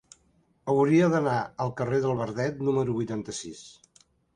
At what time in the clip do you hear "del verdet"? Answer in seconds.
2.09-2.67